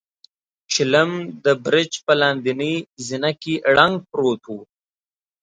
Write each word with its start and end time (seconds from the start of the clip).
چيلم 0.71 1.11
د 1.43 1.45
برج 1.63 1.91
په 2.05 2.13
لاندنۍ 2.21 2.75
زينه 3.07 3.31
کې 3.41 3.53
ړنګ 3.73 3.95
پروت 4.11 4.43
و. 4.53 4.55